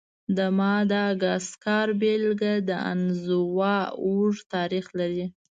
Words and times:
د 0.37 0.39
ماداګاسکار 0.59 1.87
بېلګه 2.01 2.53
د 2.69 2.69
انزوا 2.91 3.77
اوږد 4.03 4.45
تاریخ 4.55 4.85
لري. 4.99 5.25